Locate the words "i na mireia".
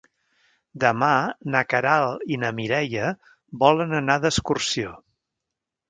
2.37-3.13